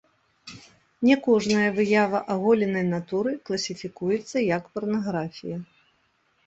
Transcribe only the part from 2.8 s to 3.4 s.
натуры